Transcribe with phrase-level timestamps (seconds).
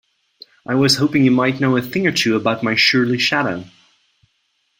[0.67, 3.65] I was hoping you might know a thing or two about my surly shadow?